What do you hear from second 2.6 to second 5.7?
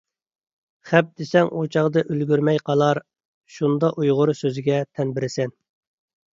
قالار، شۇندا ئۇيغۇر سۆزىگە تەن بىرىسەن.